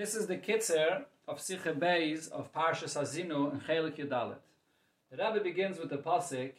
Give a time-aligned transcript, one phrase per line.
[0.00, 4.38] This is the kitzer of Sicha Beis of Parshas Azinu and Chelik Yudalit.
[5.10, 6.52] The Rebbe begins with the pasuk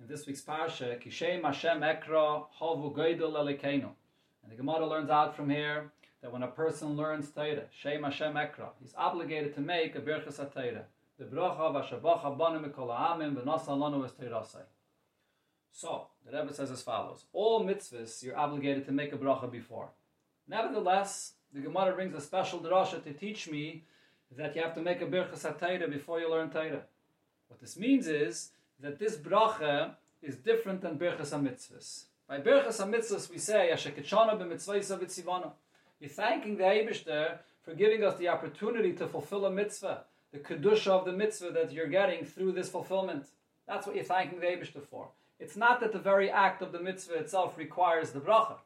[0.00, 3.90] in this week's parsha, Kishem Hashem Ekra Havu Goydel Elikeinu.
[4.42, 8.34] And the Gemara learns out from here that when a person learns Torah, Shem Hashem
[8.34, 10.82] Ekra, he's obligated to make a Birchas HaTorah.
[11.16, 14.64] The bracha v'shavach banu mikol ha'amim v'nasa lanu es teirasai.
[15.70, 17.26] So, the Rebbe says as follows.
[17.32, 19.90] All mitzvahs you're obligated to make a bracha before.
[20.48, 23.84] Nevertheless, the Gemara brings a special drasha to teach me
[24.36, 26.82] that you have to make a birchas HaTorah before you learn Torah.
[27.48, 28.50] What this means is
[28.80, 32.04] that this bracha is different than birchas HaMitzvahs.
[32.28, 35.50] By birchas HaMitzvahs we say, Asheketshana b'mitzvahs v'tzivana.
[35.98, 40.88] You're thanking the Eibishter for giving us the opportunity to fulfill a mitzvah the kedusha
[40.88, 43.26] of the mitzvah that you're getting through this fulfillment.
[43.66, 45.08] That's what you're thanking the Eibishter for.
[45.38, 48.56] It's not that the very act of the mitzvah itself requires the bracha.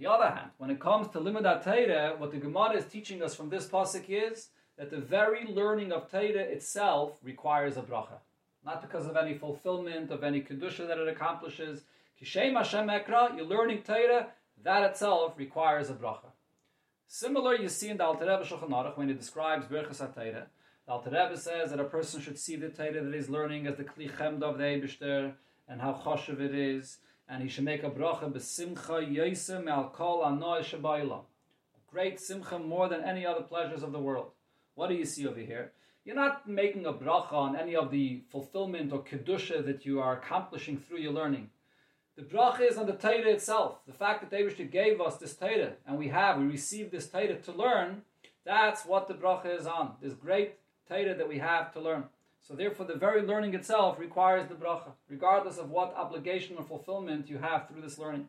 [0.00, 3.22] On the other hand, when it comes to limud Torah, what the Gemara is teaching
[3.22, 8.18] us from this pasuk is that the very learning of Torah itself requires a bracha,
[8.64, 11.82] not because of any fulfillment of any kedusha that it accomplishes.
[12.18, 14.28] Kishem Hashem Ekra, you're learning Torah,
[14.64, 16.30] that itself requires a bracha.
[17.06, 20.46] Similar, you see in the Alter Rebbe Shulchan Aruch when he describes Birchas HaTorah,
[20.86, 23.76] the Alter Rebbe says that a person should see the Torah that he's learning as
[23.76, 25.34] the Kli Chemda of the Eibishter
[25.68, 30.24] and how choshev it is, and he should make a bracha b'simcha yosem al kol
[30.24, 31.20] anoy shabayla.
[31.86, 34.32] Great simcha more than any other pleasures of the world.
[34.74, 35.72] What do you see over here?
[36.04, 40.16] You're not making a bracha on any of the fulfillment or kedusha that you are
[40.16, 41.50] accomplishing through your learning.
[42.16, 43.78] The bracha is on the Torah itself.
[43.86, 47.36] The fact that Eibishter gave us this Torah, and we have, we received this Torah
[47.36, 48.02] to learn,
[48.44, 49.92] that's what the bracha is on.
[50.02, 50.54] This great
[50.88, 52.04] Torah that we have to learn.
[52.42, 57.28] So therefore, the very learning itself requires the bracha, regardless of what obligation or fulfillment
[57.28, 58.28] you have through this learning.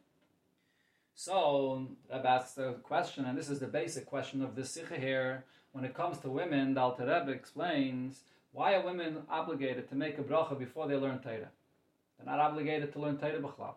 [1.16, 5.46] So, Rebbe asks the question, and this is the basic question of this sikha here.
[5.72, 8.22] When it comes to women, the Alter Rebbe explains
[8.54, 11.50] why are women obligated to make a bracha before they learn Torah?
[12.18, 13.76] They're not obligated to learn Torah b'chlal.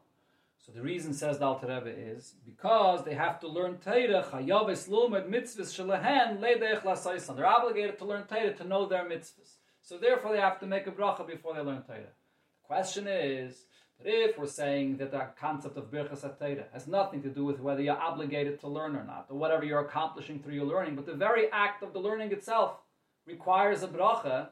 [0.59, 4.89] So the reason, says the Alter Rebbe, is because they have to learn Torah, chayav
[4.89, 7.37] lumad mitzvahs leidech lasaisan.
[7.37, 9.59] They're obligated to learn Torah to know their mitzvahs.
[9.85, 11.99] So therefore they have to make a bracha before they learn Torah.
[11.99, 13.67] The question is,
[13.99, 17.61] but if we're saying that the concept of birchas Torah has nothing to do with
[17.61, 21.05] whether you're obligated to learn or not, or whatever you're accomplishing through your learning, but
[21.05, 22.79] the very act of the learning itself
[23.27, 24.49] requires a bracha,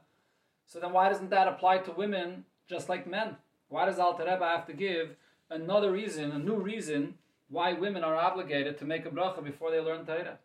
[0.67, 3.37] so then why doesn't that apply to women just like men?
[3.69, 5.17] Why does Alter Rebbe have to give
[5.51, 7.15] another reason, a new reason,
[7.49, 10.39] why women are obligated to make a bracha before they learn Torah.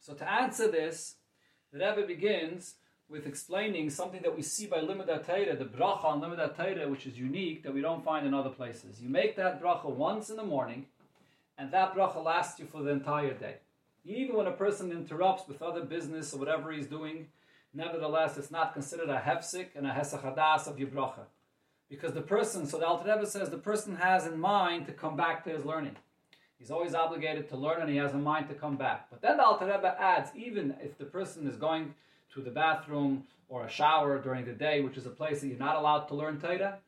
[0.00, 1.16] So to answer this,
[1.72, 2.76] the Rebbe begins
[3.08, 7.06] with explaining something that we see by Limud Torah, the bracha on Limud Torah, which
[7.06, 9.00] is unique, that we don't find in other places.
[9.00, 10.86] You make that bracha once in the morning,
[11.58, 13.56] and that bracha lasts you for the entire day.
[14.04, 17.28] Even when a person interrupts with other business or whatever he's doing,
[17.72, 21.26] nevertheless, it's not considered a hefsik and a hesachadas of your bracha.
[21.88, 25.16] Because the person, so the Alter Rebbe says, the person has in mind to come
[25.16, 25.96] back to his learning.
[26.58, 29.08] He's always obligated to learn and he has in mind to come back.
[29.10, 31.94] But then the Alter Rebbe adds, even if the person is going
[32.34, 35.58] to the bathroom or a shower during the day, which is a place that you're
[35.58, 36.78] not allowed to learn Torah,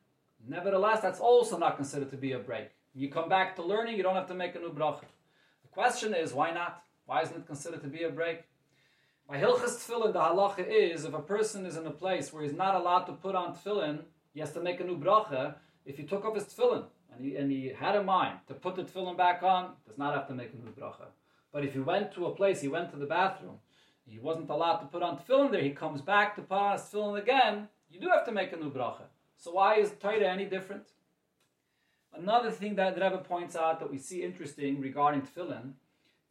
[0.47, 2.69] nevertheless, that's also not considered to be a break.
[2.93, 5.05] You come back to learning, you don't have to make a new bracha.
[5.61, 6.83] The question is, why not?
[7.05, 8.41] Why isn't it considered to be a break?
[9.29, 12.53] By Hilchas Tefillin, the halacha is if a person is in a place where he's
[12.53, 13.99] not allowed to put on tefillin,
[14.33, 15.55] he has to make a new bracha.
[15.85, 18.75] If he took off his tefillin and he, and he had in mind to put
[18.75, 21.07] the tefillin back on, does not have to make a new bracha.
[21.51, 23.59] But if he went to a place, he went to the bathroom,
[24.09, 27.21] he wasn't allowed to put on tefillin there, he comes back to put on tefillin
[27.21, 29.03] again, you do have to make a new bracha.
[29.37, 30.87] So why is Torah any different?
[32.13, 35.73] Another thing that Rebbe points out that we see interesting regarding tefillin,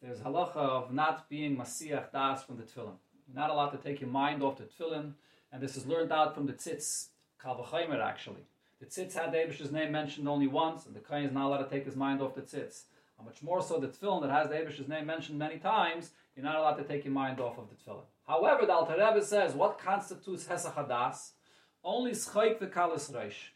[0.02, 2.96] there's halacha of not being masiach das from the tefillin.
[3.26, 5.12] You're not allowed to take your mind off the tefillin,
[5.52, 7.08] and this is learned out from the tzitz
[7.42, 8.46] Kalvachaimer actually.
[8.80, 11.70] The tzitz had Abish's name mentioned only once, and the Kohen is not allowed to
[11.70, 12.82] take his mind off the tzitz.
[13.16, 16.44] How much more so the tefillin that has the Abish's name mentioned many times, you're
[16.44, 18.04] not allowed to take your mind off of the tefillin.
[18.26, 21.30] However, the Alter Rebbe says what constitutes Hesachadas?
[21.82, 23.50] Only schayk v'kalis reish.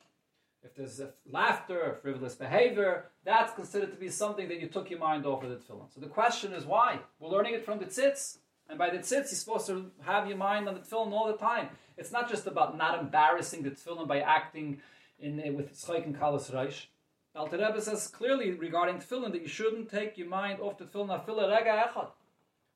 [0.63, 1.01] If there's
[1.31, 5.51] laughter, frivolous behavior, that's considered to be something that you took your mind off of
[5.51, 5.93] the tefillin.
[5.93, 6.99] So the question is why?
[7.19, 8.39] We're learning it from the tzitz.
[8.69, 11.39] And by the tzitz, you're supposed to have your mind on the tefillin all the
[11.39, 11.71] time.
[11.97, 14.81] It's not just about not embarrassing the tefillin by acting
[15.19, 16.87] in, uh, with tzchayk and kalas reish.
[17.35, 21.25] Alter Rebbe says clearly regarding tefillin that you shouldn't take your mind off the tefillin
[21.25, 22.11] afila rega echad.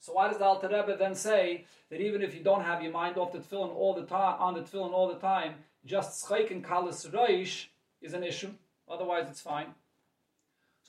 [0.00, 2.93] So why does the Alter Rebbe then say that even if you don't have your
[2.93, 5.55] mind off the tefillin all the time, on the tefillin all the time,
[5.87, 7.67] just tzchayk and kalas reish
[8.02, 8.50] is an issue.
[8.88, 9.69] Otherwise, it's fine.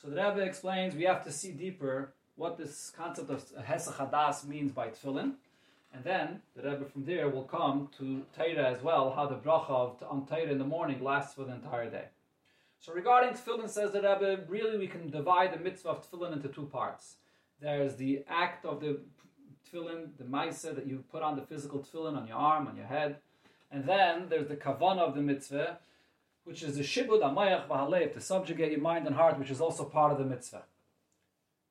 [0.01, 4.45] So the Rebbe explains we have to see deeper what this concept of Hesach Hadas
[4.45, 5.35] means by tefillin.
[5.93, 9.69] And then the Rebbe from there will come to Torah as well, how the bracha
[9.69, 12.05] of, on Torah in the morning lasts for the entire day.
[12.81, 16.49] So regarding tefillin, says the Rebbe, really we can divide the mitzvah of tefillin into
[16.49, 17.15] two parts.
[17.61, 18.99] There's the act of the
[19.71, 22.85] tefillin, the maisa that you put on the physical tefillin on your arm, on your
[22.85, 23.17] head.
[23.71, 25.79] And then there's the kavana of the mitzvah,
[26.43, 29.83] which is the shibud amayach v'halev, to subjugate your mind and heart, which is also
[29.83, 30.63] part of the mitzvah.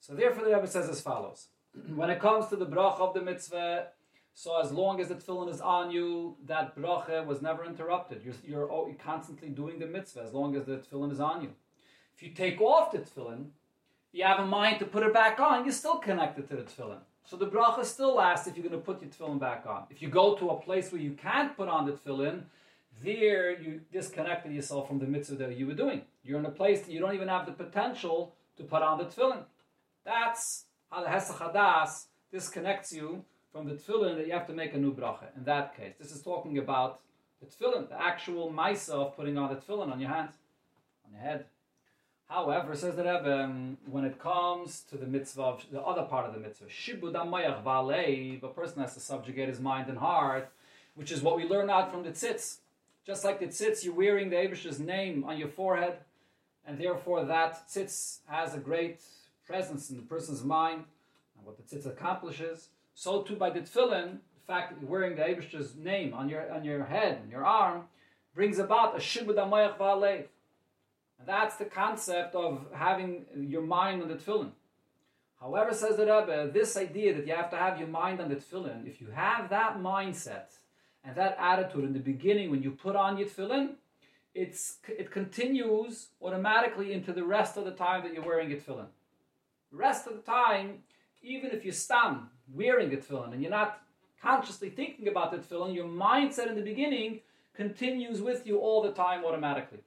[0.00, 1.48] So therefore the Rebbe says as follows.
[1.94, 3.88] when it comes to the bracha of the mitzvah,
[4.34, 8.22] so as long as the tefillin is on you, that bracha was never interrupted.
[8.25, 11.50] You're, you're constantly doing the mitzvah as long as the tefillin is on you.
[12.16, 13.46] If you take off the tefillin,
[14.14, 17.00] you have a mind to put it back on, you're still connected to the tefillin.
[17.25, 19.84] So the bracha still lasts if you're going to put your tefillin back on.
[19.90, 22.44] If you go to a place where you can't put on the tefillin,
[23.02, 26.02] there you disconnected yourself from the mitzvah that you were doing.
[26.22, 29.05] You're in a place that you don't even have the potential to put on the
[29.05, 29.43] tefillin.
[30.05, 34.75] That's how the Hesach Hadas disconnects you from the tefillin that you have to make
[34.75, 35.37] a new bracha.
[35.37, 37.00] In that case, this is talking about
[37.40, 40.34] the tefillin, the actual maisa of putting on the tefillin on your hands,
[41.05, 41.46] on your head.
[42.29, 46.26] However, says the Rebbe, um, when it comes to the mitzvah, of, the other part
[46.26, 50.50] of the mitzvah, shibud amayach v'alev, a person has to subjugate his mind and heart,
[50.94, 52.59] which is what we learn out from the tzitz.
[53.06, 55.99] Just like the tzitz, you're wearing the Abish's name on your forehead,
[56.67, 59.03] and therefore that tzitz has a great
[59.47, 60.85] presence in the person's mind,
[61.37, 62.69] and what the tzitz accomplishes.
[62.94, 66.50] So too by the tefillin, the fact that you're wearing the Abish's name on your
[66.53, 67.85] on your head and your arm
[68.35, 70.25] brings about a shibud amayach v'alev.
[71.26, 74.50] That's the concept of having your mind on the tefillin.
[75.41, 78.37] However, says the Rebbe, this idea that you have to have your mind on the
[78.37, 80.53] tefillin, if you have that mindset
[81.05, 83.75] and that attitude in the beginning when you put on your tefillin,
[84.35, 88.87] it's, it continues automatically into the rest of the time that you're wearing your tefillin.
[89.70, 90.79] The rest of the time,
[91.23, 92.20] even if you stand
[92.53, 93.81] wearing a tefillin and you're not
[94.20, 97.20] consciously thinking about the tefillin, your mindset in the beginning
[97.55, 99.81] continues with you all the time automatically.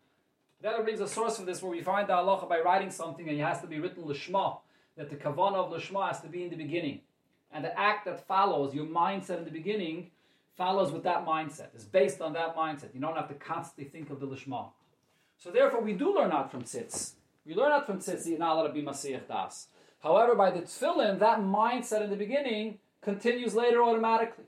[0.61, 3.37] That brings a source for this where we find the halacha by writing something and
[3.37, 4.57] it has to be written lishma,
[4.95, 7.01] that the kavanah of lishma has to be in the beginning.
[7.51, 10.11] And the act that follows, your mindset in the beginning,
[10.55, 11.67] follows with that mindset.
[11.75, 12.93] It's based on that mindset.
[12.93, 14.69] You don't have to constantly think of the lishma.
[15.37, 17.13] So therefore, we do learn out from tzitz.
[17.45, 19.67] We learn out from tzitz you're not allowed to be masiyach das.
[20.01, 24.45] However, by the tefillin, that mindset in the beginning continues later automatically.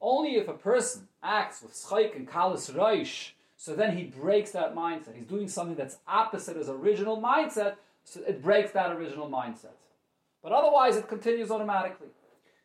[0.00, 4.74] Only if a person acts with schaik and kalis reish, so then he breaks that
[4.74, 5.16] mindset.
[5.16, 9.74] He's doing something that's opposite his original mindset, so it breaks that original mindset.
[10.42, 12.08] But otherwise, it continues automatically.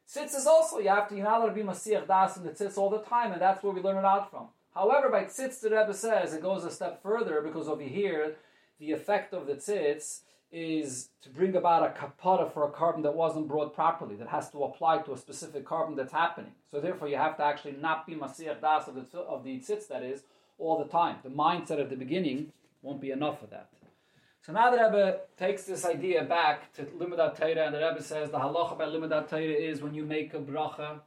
[0.07, 2.49] Tzitz is also, you have to, you're not allowed to be Masiyach Das in the
[2.49, 4.47] tzitz all the time, and that's where we learn it out from.
[4.75, 8.35] However, by tzitz, the Rebbe says, it goes a step further because over here,
[8.79, 10.21] the effect of the tzitz
[10.51, 14.49] is to bring about a kapara for a korban that wasn't brought properly, that has
[14.49, 16.51] to apply to a specific korban that's happening.
[16.69, 19.87] So therefore, you have to actually not be Masiyach Das of the, of the tzitz,
[19.87, 20.23] that is,
[20.57, 21.17] all the time.
[21.23, 22.51] The mindset at the beginning
[22.81, 23.69] won't be enough for that.
[24.41, 28.31] So now the Rebbe takes this idea back to Limudat Torah, and the Rebbe says
[28.31, 30.99] the halacha by Limudat Torah is when you make a bracha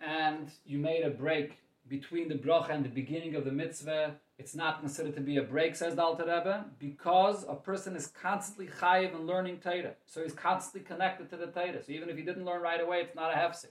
[0.00, 4.54] and you made a break between the bracha and the beginning of the mitzvah, it's
[4.54, 8.66] not considered to be a break, says the Alter Rebbe, because a person is constantly
[8.66, 9.94] chayiv and learning Torah.
[10.06, 11.82] So he's constantly connected to the Torah.
[11.84, 13.66] So even if he didn't learn right away, it's not a hefsek.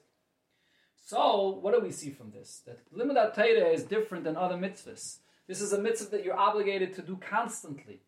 [1.06, 2.62] So, what do we see from this?
[2.66, 5.18] That Limudat Torah is different than other mitzvahs.
[5.48, 8.00] This is a mitzvah that you're obligated to do constantly.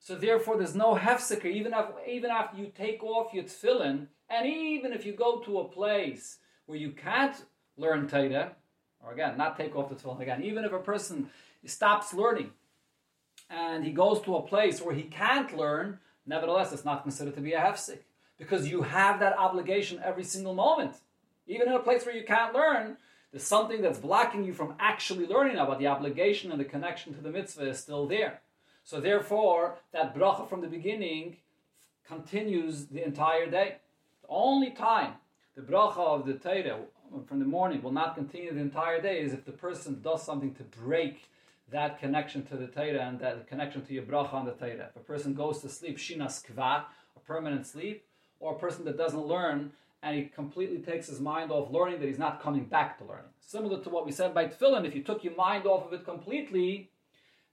[0.00, 4.46] So therefore, there's no hefseker, even, after, even after you take off your tefillin, and
[4.46, 7.36] even if you go to a place where you can't
[7.76, 8.56] learn Torah,
[9.00, 11.30] or again, not take off the tefillin again, even if a person
[11.64, 12.50] stops learning,
[13.48, 17.40] and he goes to a place where he can't learn, nevertheless, it's not considered to
[17.40, 17.98] be a hefsek,
[18.38, 20.96] because you have that obligation every single moment.
[21.50, 22.96] Even in a place where you can't learn,
[23.32, 27.20] there's something that's blocking you from actually learning about the obligation and the connection to
[27.20, 28.40] the mitzvah is still there.
[28.84, 31.38] So therefore, that bracha from the beginning
[32.06, 33.78] continues the entire day.
[34.22, 35.14] The only time
[35.56, 36.78] the bracha of the Torah
[37.26, 40.54] from the morning will not continue the entire day is if the person does something
[40.54, 41.28] to break
[41.72, 44.90] that connection to the Torah and that connection to your bracha on the Torah.
[44.90, 46.84] If a person goes to sleep, shinas kva,
[47.16, 48.04] a permanent sleep,
[48.38, 52.06] or a person that doesn't learn and he completely takes his mind off learning that
[52.06, 53.30] he's not coming back to learning.
[53.40, 56.04] Similar to what we said by tefillin, if you took your mind off of it
[56.04, 56.90] completely,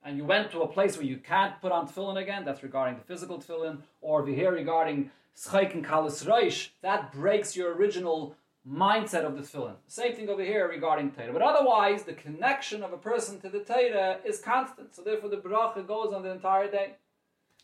[0.04, 2.98] and you went to a place where you can't put on tefillin again, that's regarding
[2.98, 7.74] the physical tefillin, or if you hear regarding schaik and kalis reish, that breaks your
[7.75, 8.36] original
[8.68, 9.75] mindset of the tefillin.
[9.88, 11.34] Same thing over here regarding Torah.
[11.34, 14.96] But otherwise, the connection of a person to the Torah is constant.
[14.96, 16.96] So therefore, the bracha goes on the entire day.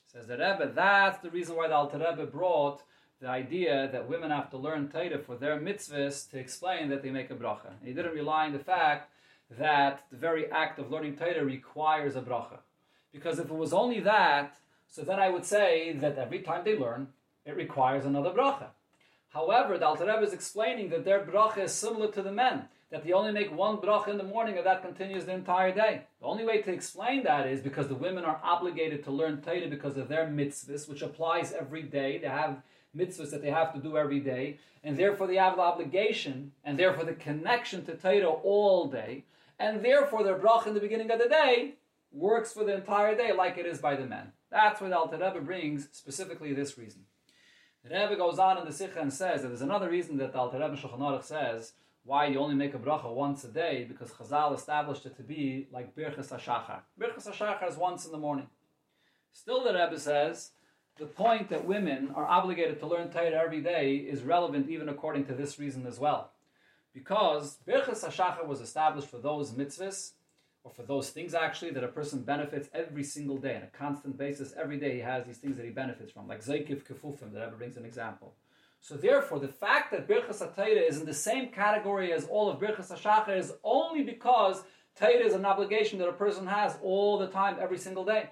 [0.06, 2.84] Says the Rebbe, that's the reason why the Alter Rebbe brought
[3.24, 7.10] the idea that women have to learn Torah for their mitzvahs to explain that they
[7.10, 7.72] make a bracha.
[7.82, 9.10] He didn't rely on the fact
[9.58, 12.58] that the very act of learning Torah requires a bracha.
[13.13, 14.58] Because if it was only that,
[14.89, 17.08] so then I would say that every time they learn,
[17.46, 18.68] it requires another bracha.
[19.30, 23.06] However, the Alter Rebbe is explaining that their bracha is similar to the men, that
[23.06, 26.01] they only make one bracha in the morning and that continues the entire day.
[26.20, 29.70] The only way to explain that is because the women are obligated to learn Torah
[29.70, 32.18] because of their mitzvahs, which applies every day.
[32.18, 32.62] They have
[32.96, 36.78] mitzvahs that they have to do every day, and therefore they have the obligation, and
[36.78, 39.24] therefore the connection to Torah all day,
[39.60, 41.76] and therefore their bracha in the beginning of the day
[42.12, 44.32] works for the entire day like it is by the men.
[44.52, 47.06] That's what Alter Rebbe brings specifically this reason.
[47.84, 50.40] The Rebbe goes on in the Sikha and says that there's another reason that the
[50.40, 51.74] Alter Rebbe Shulchan Aruch says
[52.06, 55.68] why you only make a bracha once a day because Chazal established it to be
[55.72, 56.82] like Birchas HaShachar.
[57.00, 58.48] Birchas HaShachar is once in the morning.
[59.32, 60.52] Still, the Rebbe says
[60.98, 65.26] the point that women are obligated to learn Torah every day is relevant even according
[65.26, 66.32] to this reason as well.
[66.94, 70.12] Because Birchas HaShachar was established for those mitzvahs
[70.64, 74.18] or for those things actually that a person benefits every single day on a constant
[74.18, 74.54] basis.
[74.56, 77.56] Every day he has these things that he benefits from, like Zaykiv Kefufim, that ever
[77.56, 78.36] brings an example.
[78.80, 82.60] So therefore, the fact that Birchas HaTeira is in the same category as all of
[82.60, 84.64] Birchas HaShachar is only because
[85.00, 88.30] Teira is an obligation that a person has all the time, every single day.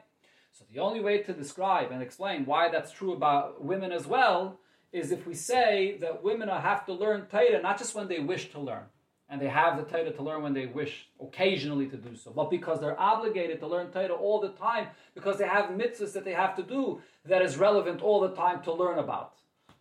[0.51, 4.59] So the only way to describe and explain why that's true about women as well
[4.91, 8.51] is if we say that women have to learn Teira not just when they wish
[8.51, 8.83] to learn,
[9.29, 12.49] and they have the Torah to learn when they wish occasionally to do so, but
[12.49, 16.33] because they're obligated to learn Torah all the time, because they have mitzvahs that they
[16.33, 19.35] have to do that is relevant all the time to learn about.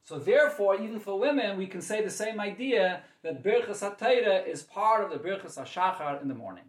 [0.05, 4.63] So therefore, even for women, we can say the same idea that Birchas HaTorah is
[4.63, 6.65] part of the Birchas HaShachar in the morning.